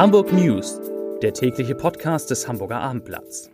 Hamburg 0.00 0.32
News, 0.32 0.80
der 1.20 1.34
tägliche 1.34 1.74
Podcast 1.74 2.30
des 2.30 2.48
Hamburger 2.48 2.80
Abendblatts. 2.80 3.50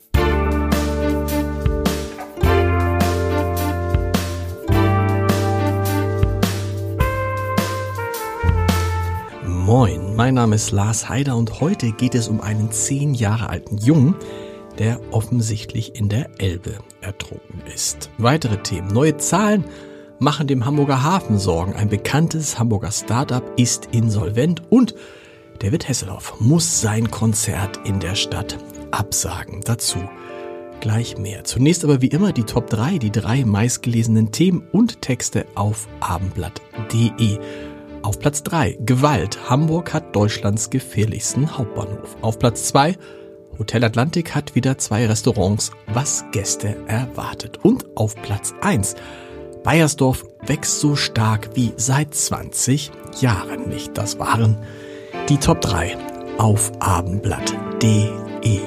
Moin, 9.45 10.15
mein 10.15 10.35
Name 10.35 10.55
ist 10.55 10.71
Lars 10.71 11.09
Heider 11.09 11.35
und 11.37 11.61
heute 11.61 11.91
geht 11.91 12.15
es 12.15 12.29
um 12.29 12.41
einen 12.41 12.71
zehn 12.71 13.15
Jahre 13.15 13.49
alten 13.49 13.79
Jungen, 13.79 14.15
der 14.79 15.01
offensichtlich 15.11 15.97
in 15.97 16.09
der 16.09 16.31
Elbe 16.39 16.79
ertrunken 17.01 17.61
ist. 17.75 18.09
Weitere 18.19 18.59
Themen. 18.59 18.87
Neue 18.95 19.17
Zahlen 19.17 19.65
machen 20.21 20.47
dem 20.47 20.65
Hamburger 20.65 21.03
Hafen 21.03 21.41
Sorgen. 21.41 21.75
Ein 21.75 21.89
bekanntes 21.89 22.57
Hamburger 22.57 22.93
Startup 22.93 23.43
ist 23.57 23.89
insolvent 23.91 24.63
und 24.71 24.95
David 25.57 25.89
Hesselhoff 25.89 26.41
muss 26.41 26.81
sein 26.81 27.11
Konzert 27.11 27.81
in 27.85 28.01
der 28.01 28.15
Stadt 28.15 28.59
absagen. 28.91 29.61
Dazu 29.65 29.99
gleich 30.81 31.19
mehr. 31.19 31.45
Zunächst 31.45 31.85
aber 31.85 32.03
wie 32.03 32.09
immer 32.09 32.33
die 32.33 32.45
Top 32.45 32.71
3, 32.71 32.99
die 32.99 33.11
drei 33.11 33.45
meistgelesenen 33.45 34.33
Themen 34.33 34.67
und 34.73 35.03
Texte 35.03 35.47
auf 35.55 35.89
abendblatt.de. 36.01 37.39
Auf 38.03 38.19
Platz 38.19 38.43
3 38.43 38.79
Gewalt. 38.81 39.51
Hamburg 39.51 39.93
hat 39.93 40.15
Deutschlands 40.15 40.71
gefährlichsten 40.71 41.57
Hauptbahnhof. 41.59 42.17
Auf 42.23 42.39
Platz 42.39 42.69
2 42.69 42.97
Hotel 43.59 43.85
Atlantik 43.85 44.35
hat 44.35 44.55
wieder 44.55 44.77
zwei 44.77 45.07
Restaurants, 45.07 45.71
was 45.87 46.25
Gäste 46.31 46.77
erwartet. 46.87 47.59
Und 47.63 47.87
auf 47.97 48.15
Platz 48.17 48.55
1 48.61 48.97
Bayersdorf 49.65 50.25
wächst 50.47 50.79
so 50.79 50.95
stark 50.95 51.51
wie 51.55 51.73
seit 51.77 52.15
20 52.15 52.93
Jahren 53.21 53.69
nicht. 53.69 53.99
Das 53.99 54.19
waren 54.19 54.59
die 55.29 55.39
Top 55.39 55.61
3 55.61 55.97
auf 56.39 56.71
abendblatt.de. 56.81 58.61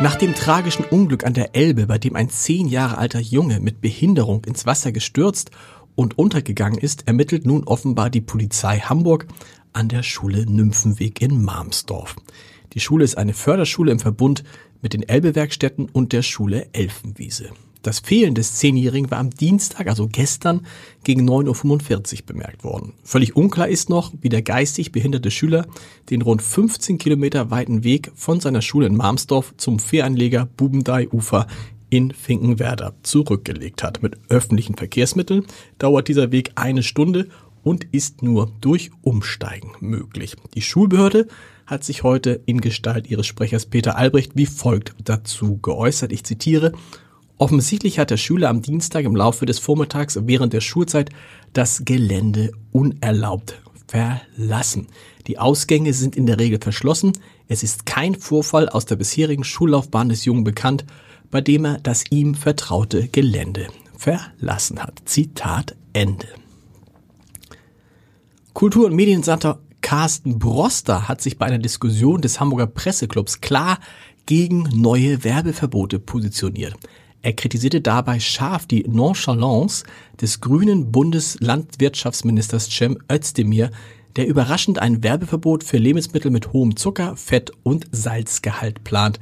Nach 0.00 0.16
dem 0.16 0.34
tragischen 0.34 0.84
Unglück 0.84 1.24
an 1.24 1.34
der 1.34 1.54
Elbe, 1.54 1.86
bei 1.86 1.98
dem 1.98 2.16
ein 2.16 2.28
zehn 2.28 2.66
Jahre 2.68 2.98
alter 2.98 3.20
Junge 3.20 3.60
mit 3.60 3.80
Behinderung 3.80 4.44
ins 4.44 4.66
Wasser 4.66 4.90
gestürzt 4.90 5.50
und 5.94 6.18
untergegangen 6.18 6.78
ist, 6.78 7.06
ermittelt 7.06 7.46
nun 7.46 7.64
offenbar 7.64 8.10
die 8.10 8.20
Polizei 8.20 8.80
Hamburg 8.80 9.26
an 9.72 9.88
der 9.88 10.02
Schule 10.02 10.46
Nymphenweg 10.46 11.22
in 11.22 11.42
Marmsdorf. 11.44 12.16
Die 12.72 12.80
Schule 12.80 13.04
ist 13.04 13.16
eine 13.18 13.34
Förderschule 13.34 13.92
im 13.92 14.00
Verbund 14.00 14.42
mit 14.82 14.94
den 14.94 15.08
Elbewerkstätten 15.08 15.88
und 15.92 16.12
der 16.12 16.22
Schule 16.22 16.68
Elfenwiese. 16.72 17.50
Das 17.82 18.00
Fehlen 18.00 18.34
des 18.34 18.54
Zehnjährigen 18.56 19.10
war 19.10 19.18
am 19.18 19.30
Dienstag, 19.30 19.86
also 19.86 20.08
gestern, 20.10 20.66
gegen 21.04 21.28
9.45 21.28 22.20
Uhr 22.20 22.26
bemerkt 22.26 22.64
worden. 22.64 22.92
Völlig 23.04 23.36
unklar 23.36 23.68
ist 23.68 23.88
noch, 23.88 24.12
wie 24.20 24.28
der 24.28 24.42
geistig 24.42 24.92
behinderte 24.92 25.30
Schüler 25.30 25.66
den 26.10 26.22
rund 26.22 26.42
15 26.42 26.98
Kilometer 26.98 27.50
weiten 27.50 27.84
Weg 27.84 28.10
von 28.14 28.40
seiner 28.40 28.62
Schule 28.62 28.86
in 28.86 28.96
Marmsdorf 28.96 29.54
zum 29.56 29.78
Fähranleger 29.78 30.48
Bubendei-Ufer 30.56 31.46
in 31.90 32.10
Finkenwerder 32.10 32.94
zurückgelegt 33.02 33.82
hat. 33.82 34.02
Mit 34.02 34.18
öffentlichen 34.28 34.74
Verkehrsmitteln 34.74 35.46
dauert 35.78 36.08
dieser 36.08 36.32
Weg 36.32 36.52
eine 36.56 36.82
Stunde 36.82 37.28
und 37.62 37.86
ist 37.92 38.22
nur 38.22 38.52
durch 38.60 38.90
Umsteigen 39.02 39.72
möglich. 39.80 40.36
Die 40.54 40.62
Schulbehörde 40.62 41.28
hat 41.66 41.84
sich 41.84 42.02
heute 42.02 42.40
in 42.46 42.60
Gestalt 42.60 43.08
ihres 43.10 43.26
Sprechers 43.26 43.66
Peter 43.66 43.96
Albrecht 43.96 44.32
wie 44.34 44.46
folgt 44.46 44.94
dazu 45.04 45.58
geäußert. 45.58 46.12
Ich 46.12 46.24
zitiere, 46.24 46.72
Offensichtlich 47.38 48.00
hat 48.00 48.10
der 48.10 48.16
Schüler 48.16 48.48
am 48.48 48.62
Dienstag 48.62 49.04
im 49.04 49.14
Laufe 49.14 49.46
des 49.46 49.60
Vormittags 49.60 50.18
während 50.24 50.52
der 50.52 50.60
Schulzeit 50.60 51.10
das 51.52 51.82
Gelände 51.84 52.50
unerlaubt 52.72 53.62
verlassen. 53.86 54.88
Die 55.28 55.38
Ausgänge 55.38 55.94
sind 55.94 56.16
in 56.16 56.26
der 56.26 56.40
Regel 56.40 56.58
verschlossen. 56.60 57.12
Es 57.46 57.62
ist 57.62 57.86
kein 57.86 58.16
Vorfall 58.16 58.68
aus 58.68 58.86
der 58.86 58.96
bisherigen 58.96 59.44
Schullaufbahn 59.44 60.08
des 60.08 60.24
Jungen 60.24 60.42
bekannt, 60.42 60.84
bei 61.30 61.40
dem 61.40 61.64
er 61.64 61.78
das 61.78 62.04
ihm 62.10 62.34
vertraute 62.34 63.06
Gelände 63.06 63.68
verlassen 63.96 64.82
hat. 64.82 65.02
Zitat 65.04 65.76
Ende. 65.92 66.26
Kultur- 68.52 68.86
und 68.86 68.96
Mediensanta 68.96 69.60
Carsten 69.80 70.40
Broster 70.40 71.06
hat 71.06 71.22
sich 71.22 71.38
bei 71.38 71.46
einer 71.46 71.58
Diskussion 71.58 72.20
des 72.20 72.40
Hamburger 72.40 72.66
Presseclubs 72.66 73.40
klar 73.40 73.78
gegen 74.26 74.68
neue 74.74 75.22
Werbeverbote 75.22 76.00
positioniert. 76.00 76.74
Er 77.22 77.32
kritisierte 77.32 77.80
dabei 77.80 78.20
scharf 78.20 78.66
die 78.66 78.84
Nonchalance 78.88 79.84
des 80.20 80.40
grünen 80.40 80.92
Bundeslandwirtschaftsministers 80.92 82.70
Cem 82.70 82.98
Özdemir, 83.10 83.70
der 84.16 84.28
überraschend 84.28 84.78
ein 84.78 85.02
Werbeverbot 85.02 85.64
für 85.64 85.78
Lebensmittel 85.78 86.30
mit 86.30 86.52
hohem 86.52 86.76
Zucker, 86.76 87.16
Fett 87.16 87.50
und 87.62 87.86
Salzgehalt 87.90 88.84
plant. 88.84 89.18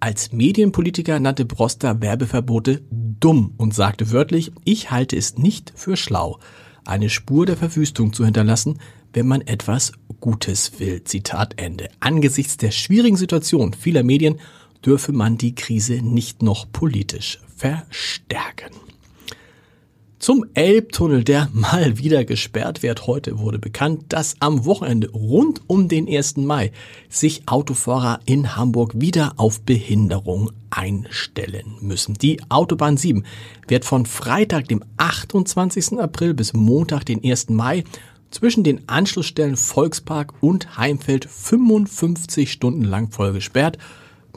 Als 0.00 0.32
Medienpolitiker 0.32 1.20
nannte 1.20 1.44
Broster 1.44 2.00
Werbeverbote 2.00 2.82
dumm 2.90 3.54
und 3.56 3.74
sagte 3.74 4.10
wörtlich, 4.10 4.52
ich 4.64 4.90
halte 4.90 5.16
es 5.16 5.38
nicht 5.38 5.72
für 5.76 5.96
schlau, 5.96 6.38
eine 6.84 7.08
Spur 7.08 7.46
der 7.46 7.56
Verwüstung 7.56 8.12
zu 8.12 8.24
hinterlassen, 8.24 8.78
wenn 9.12 9.26
man 9.26 9.42
etwas 9.42 9.92
Gutes 10.20 10.78
will. 10.78 11.04
Zitat 11.04 11.54
Ende. 11.60 11.88
Angesichts 12.00 12.56
der 12.56 12.70
schwierigen 12.70 13.16
Situation 13.16 13.74
vieler 13.74 14.02
Medien 14.02 14.40
dürfe 14.84 15.12
man 15.12 15.38
die 15.38 15.54
Krise 15.54 16.02
nicht 16.02 16.42
noch 16.42 16.70
politisch 16.70 17.38
verstärken. 17.56 18.74
Zum 20.22 20.46
Elbtunnel, 20.54 21.24
der 21.24 21.48
mal 21.52 21.98
wieder 21.98 22.24
gesperrt 22.24 22.84
wird. 22.84 23.08
Heute 23.08 23.40
wurde 23.40 23.58
bekannt, 23.58 24.04
dass 24.10 24.36
am 24.38 24.64
Wochenende 24.64 25.10
rund 25.10 25.62
um 25.66 25.88
den 25.88 26.08
1. 26.08 26.36
Mai 26.36 26.70
sich 27.08 27.42
Autofahrer 27.46 28.20
in 28.24 28.54
Hamburg 28.54 28.92
wieder 28.94 29.32
auf 29.36 29.62
Behinderung 29.62 30.52
einstellen 30.70 31.74
müssen. 31.80 32.14
Die 32.14 32.40
Autobahn 32.48 32.96
7 32.96 33.24
wird 33.66 33.84
von 33.84 34.06
Freitag, 34.06 34.68
dem 34.68 34.84
28. 34.96 35.98
April 35.98 36.34
bis 36.34 36.52
Montag, 36.52 37.04
den 37.04 37.24
1. 37.24 37.48
Mai 37.48 37.82
zwischen 38.30 38.62
den 38.62 38.88
Anschlussstellen 38.88 39.56
Volkspark 39.56 40.34
und 40.40 40.76
Heimfeld 40.76 41.24
55 41.24 42.52
Stunden 42.52 42.84
lang 42.84 43.10
voll 43.10 43.32
gesperrt 43.32 43.76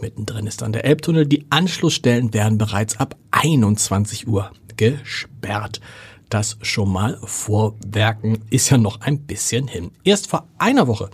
Mittendrin 0.01 0.47
ist 0.47 0.61
dann 0.61 0.73
der 0.73 0.85
Elbtunnel. 0.85 1.25
Die 1.25 1.45
Anschlussstellen 1.50 2.33
werden 2.33 2.57
bereits 2.57 2.97
ab 2.97 3.16
21 3.31 4.28
Uhr 4.28 4.51
gesperrt. 4.78 5.81
Das 6.29 6.57
schon 6.61 6.91
mal 6.91 7.19
vorwerken 7.23 8.39
ist 8.50 8.69
ja 8.69 8.78
noch 8.78 9.01
ein 9.01 9.19
bisschen 9.19 9.67
hin. 9.67 9.91
Erst 10.03 10.28
vor 10.28 10.47
einer 10.57 10.88
Woche 10.88 11.09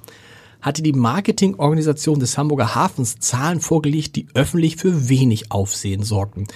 hatte 0.62 0.82
die 0.82 0.94
Marketingorganisation 0.94 2.20
des 2.20 2.38
Hamburger 2.38 2.76
Hafens 2.76 3.20
Zahlen 3.20 3.60
vorgelegt, 3.60 4.16
die 4.16 4.28
öffentlich 4.34 4.78
für 4.78 5.10
wenig 5.10 5.52
Aufsehen 5.52 6.04
sorgten. 6.04 6.48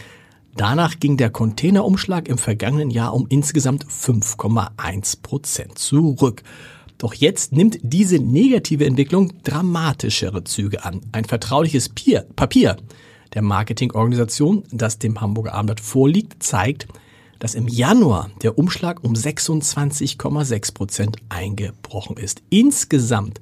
Danach 0.56 1.00
ging 1.00 1.18
der 1.18 1.32
Containerumschlag 1.32 2.30
im 2.30 2.38
vergangenen 2.38 2.90
Jahr 2.90 3.14
um 3.14 3.26
insgesamt 3.28 3.86
5,1 3.88 5.22
Prozent 5.22 5.78
zurück. 5.78 6.44
Doch 6.98 7.14
jetzt 7.14 7.52
nimmt 7.52 7.80
diese 7.82 8.20
negative 8.20 8.86
Entwicklung 8.86 9.34
dramatischere 9.44 10.44
Züge 10.44 10.86
an. 10.86 11.02
Ein 11.12 11.26
vertrauliches 11.26 11.90
Pier, 11.90 12.26
Papier 12.36 12.78
der 13.34 13.42
Marketingorganisation, 13.42 14.64
das 14.72 14.98
dem 14.98 15.20
Hamburger 15.20 15.54
Abendblatt 15.54 15.82
vorliegt, 15.82 16.42
zeigt, 16.42 16.88
dass 17.40 17.54
im 17.54 17.68
Januar 17.68 18.32
der 18.42 18.58
Umschlag 18.58 19.04
um 19.04 19.14
26,6 19.14 20.74
Prozent 20.74 21.18
eingebrochen 21.30 22.18
ist. 22.18 22.42
Insgesamt 22.50 23.40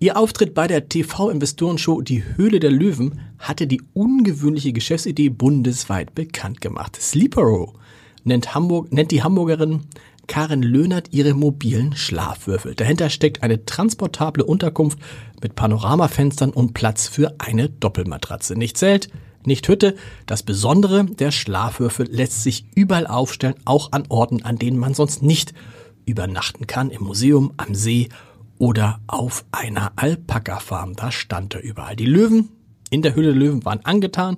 Ihr 0.00 0.16
Auftritt 0.16 0.54
bei 0.54 0.68
der 0.68 0.88
TV-Investorenshow 0.88 2.02
Die 2.02 2.22
Höhle 2.36 2.60
der 2.60 2.70
Löwen 2.70 3.18
hatte 3.36 3.66
die 3.66 3.82
ungewöhnliche 3.94 4.72
Geschäftsidee 4.72 5.28
bundesweit 5.28 6.14
bekannt 6.14 6.60
gemacht. 6.60 6.94
Sleepero 7.00 7.74
nennt, 8.22 8.54
Hamburg, 8.54 8.92
nennt 8.92 9.10
die 9.10 9.24
Hamburgerin 9.24 9.80
Karen 10.28 10.62
Löhnert 10.62 11.08
ihre 11.10 11.34
mobilen 11.34 11.96
Schlafwürfel. 11.96 12.76
Dahinter 12.76 13.10
steckt 13.10 13.42
eine 13.42 13.64
transportable 13.64 14.44
Unterkunft 14.44 15.00
mit 15.42 15.56
Panoramafenstern 15.56 16.50
und 16.50 16.74
Platz 16.74 17.08
für 17.08 17.34
eine 17.38 17.68
Doppelmatratze. 17.68 18.54
Nicht 18.54 18.76
zählt, 18.76 19.08
Nicht 19.44 19.66
Hütte, 19.66 19.96
das 20.26 20.44
Besondere, 20.44 21.06
der 21.06 21.32
Schlafwürfel 21.32 22.06
lässt 22.08 22.44
sich 22.44 22.66
überall 22.76 23.08
aufstellen, 23.08 23.56
auch 23.64 23.90
an 23.90 24.04
Orten, 24.10 24.44
an 24.44 24.58
denen 24.58 24.78
man 24.78 24.94
sonst 24.94 25.24
nicht 25.24 25.54
übernachten 26.06 26.68
kann, 26.68 26.90
im 26.90 27.02
Museum, 27.02 27.52
am 27.56 27.74
See 27.74 28.08
oder 28.58 29.00
auf 29.06 29.44
einer 29.52 29.92
Alpaka-Farm. 29.96 30.96
Da 30.96 31.10
stand 31.10 31.54
er 31.54 31.62
überall. 31.62 31.96
Die 31.96 32.06
Löwen 32.06 32.48
in 32.90 33.02
der 33.02 33.14
Hülle 33.14 33.28
der 33.28 33.36
Löwen 33.36 33.64
waren 33.64 33.84
angetan. 33.84 34.36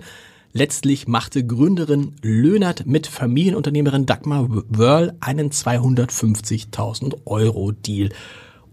Letztlich 0.52 1.06
machte 1.06 1.46
Gründerin 1.46 2.16
Löhnert 2.22 2.84
mit 2.86 3.06
Familienunternehmerin 3.06 4.06
Dagmar 4.06 4.48
Wörl 4.68 5.16
einen 5.20 5.50
250.000 5.50 7.18
Euro 7.24 7.70
Deal. 7.70 8.10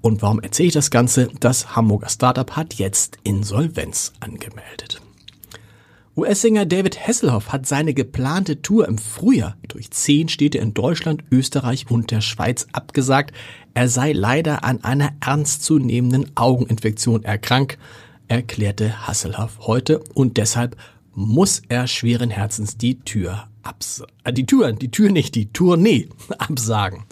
Und 0.02 0.22
warum 0.22 0.40
erzähle 0.40 0.68
ich 0.68 0.74
das 0.74 0.90
Ganze? 0.90 1.30
Das 1.40 1.76
Hamburger 1.76 2.10
Startup 2.10 2.56
hat 2.56 2.76
jetzt 2.76 3.20
Insolvenz 3.24 4.14
angemeldet. 4.20 5.02
US-Sänger 6.18 6.66
David 6.66 7.08
Hasselhoff 7.08 7.54
hat 7.54 7.68
seine 7.68 7.94
geplante 7.94 8.64
Tour 8.64 8.88
im 8.88 8.98
Frühjahr 8.98 9.56
durch 9.68 9.92
zehn 9.92 10.30
Städte 10.30 10.58
in 10.58 10.74
Deutschland, 10.74 11.24
Österreich 11.32 11.86
und 11.92 12.10
der 12.10 12.22
Schweiz 12.22 12.66
abgesagt. 12.72 13.36
Er 13.76 13.88
sei 13.88 14.14
leider 14.14 14.64
an 14.64 14.84
einer 14.84 15.12
ernstzunehmenden 15.24 16.32
Augeninfektion 16.36 17.24
erkrankt, 17.24 17.78
erklärte 18.28 19.08
Hasselhoff 19.08 19.60
heute 19.68 20.00
und 20.16 20.38
deshalb 20.38 20.76
muss 21.14 21.62
er 21.70 21.86
schweren 21.86 22.32
Herzens 22.32 22.78
die 22.78 23.00
Tür 23.02 23.48
absagen. 23.62 24.12
Äh, 24.24 24.34
die 24.34 24.48
Tür, 24.48 24.74
die 24.74 24.90
Tür 24.90 25.12
nicht, 25.12 25.36
die 25.36 25.54
Tournee 25.54 26.10
absagen. 26.40 27.04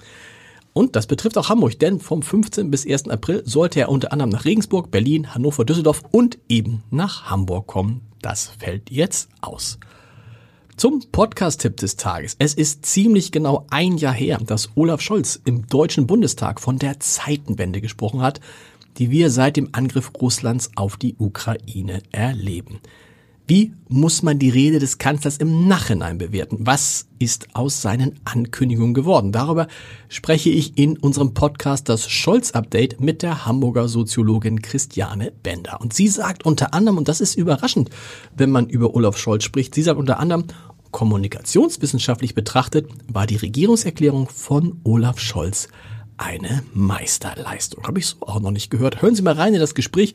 Und 0.74 0.96
das 0.96 1.06
betrifft 1.06 1.38
auch 1.38 1.50
Hamburg, 1.50 1.78
denn 1.78 2.00
vom 2.00 2.24
15. 2.24 2.72
bis 2.72 2.88
1. 2.88 3.10
April 3.10 3.44
sollte 3.46 3.82
er 3.82 3.90
unter 3.90 4.12
anderem 4.12 4.32
nach 4.32 4.46
Regensburg, 4.46 4.90
Berlin, 4.90 5.36
Hannover, 5.36 5.64
Düsseldorf 5.64 6.02
und 6.10 6.40
eben 6.50 6.84
nach 6.90 7.30
Hamburg 7.30 7.68
kommen. 7.68 8.02
Das 8.26 8.48
fällt 8.48 8.90
jetzt 8.90 9.30
aus. 9.42 9.78
Zum 10.78 11.04
Podcast-Tipp 11.12 11.78
des 11.78 11.96
Tages. 11.96 12.36
Es 12.40 12.56
ist 12.56 12.84
ziemlich 12.84 13.32
genau 13.32 13.68
ein 13.70 13.98
Jahr 13.98 14.16
her, 14.16 14.40
dass 14.44 14.76
Olaf 14.76 15.00
Scholz 15.02 15.40
im 15.46 15.68
Deutschen 15.68 16.08
Bundestag 16.08 16.60
von 16.60 16.80
der 16.80 17.00
Zeitenwende 17.00 17.82
gesprochen 17.82 18.24
hat, 18.24 18.40
die 18.98 19.12
wir 19.12 19.30
seit 19.30 19.58
dem 19.58 19.70
Angriff 19.74 20.12
Russlands 20.20 20.72
auf 20.76 20.98
die 20.98 21.16
Ukraine 21.20 22.02
erleben. 22.12 22.80
Wie 23.48 23.74
muss 23.88 24.24
man 24.24 24.40
die 24.40 24.50
Rede 24.50 24.80
des 24.80 24.98
Kanzlers 24.98 25.38
im 25.38 25.68
Nachhinein 25.68 26.18
bewerten? 26.18 26.58
Was 26.62 27.06
ist 27.20 27.48
aus 27.54 27.80
seinen 27.80 28.20
Ankündigungen 28.26 28.96
geworden? 28.96 29.32
Darüber 29.32 29.68
spreche 30.10 30.50
ich 30.50 30.80
in 30.80 30.98
unserem 30.98 31.36
Podcast 31.36 31.88
das 31.88 32.10
Scholz-Update 32.10 33.00
mit 33.02 33.22
der 33.22 33.46
Hamburger 33.46 33.88
Soziologin 33.88 34.64
Christiane 34.64 35.32
Bender. 35.44 35.80
Und 35.80 35.94
sie 35.94 36.08
sagt 36.08 36.44
unter 36.44 36.74
anderem, 36.74 36.98
und 36.98 37.08
das 37.08 37.22
ist 37.22 37.36
überraschend, 37.36 37.92
wenn 38.36 38.50
man 38.50 38.68
über 38.68 38.96
Olaf 38.96 39.16
Scholz 39.16 39.44
spricht, 39.44 39.76
sie 39.76 39.84
sagt 39.84 40.00
unter 40.00 40.18
anderem, 40.18 40.46
kommunikationswissenschaftlich 40.90 42.34
betrachtet 42.34 42.90
war 43.14 43.28
die 43.28 43.36
Regierungserklärung 43.36 44.28
von 44.28 44.80
Olaf 44.84 45.20
Scholz 45.20 45.68
eine 46.18 46.64
Meisterleistung. 46.74 47.86
Habe 47.86 48.00
ich 48.00 48.08
so 48.08 48.18
auch 48.22 48.40
noch 48.40 48.52
nicht 48.52 48.70
gehört. 48.70 49.02
Hören 49.02 49.16
Sie 49.16 49.22
mal 49.22 49.34
rein 49.34 49.54
in 49.54 49.60
das 49.60 49.76
Gespräch 49.76 50.14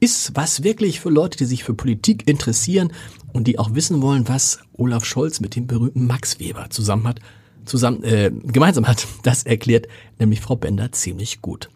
ist 0.00 0.32
was 0.34 0.62
wirklich 0.62 1.00
für 1.00 1.10
Leute, 1.10 1.38
die 1.38 1.44
sich 1.44 1.64
für 1.64 1.74
Politik 1.74 2.28
interessieren 2.28 2.92
und 3.32 3.46
die 3.46 3.58
auch 3.58 3.74
wissen 3.74 4.00
wollen, 4.02 4.28
was 4.28 4.60
Olaf 4.74 5.04
Scholz 5.04 5.40
mit 5.40 5.56
dem 5.56 5.66
berühmten 5.66 6.06
Max 6.06 6.40
Weber 6.40 6.70
zusammen 6.70 7.06
hat, 7.06 7.20
zusammen, 7.64 8.02
äh, 8.04 8.30
gemeinsam 8.44 8.86
hat. 8.86 9.06
Das 9.22 9.42
erklärt 9.44 9.88
nämlich 10.18 10.40
Frau 10.40 10.56
Bender 10.56 10.92
ziemlich 10.92 11.42
gut. 11.42 11.68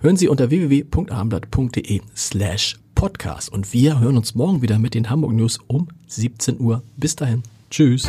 Hören 0.00 0.16
Sie 0.16 0.28
unter 0.28 0.50
www.abendblatt.de 0.50 2.00
slash 2.14 2.76
podcast 2.94 3.52
und 3.52 3.72
wir 3.72 4.00
hören 4.00 4.16
uns 4.16 4.34
morgen 4.34 4.62
wieder 4.62 4.78
mit 4.78 4.94
den 4.94 5.10
Hamburg 5.10 5.32
News 5.32 5.58
um 5.66 5.88
17 6.08 6.60
Uhr. 6.60 6.82
Bis 6.96 7.16
dahin. 7.16 7.42
Tschüss. 7.70 8.08